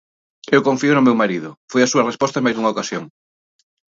[0.55, 3.03] Eu confío no meu marido, foi a súa resposta en máis dunha ocasión.